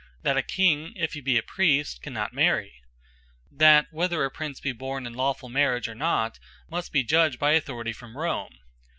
[0.23, 2.81] That a King, if he be a Priest, cannot Marry?
[3.51, 7.51] That whether a Prince be born in lawfull Marriage, or not, must be judged by
[7.51, 8.57] Authority from Rome?